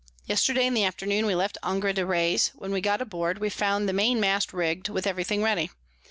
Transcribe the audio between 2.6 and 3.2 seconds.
we got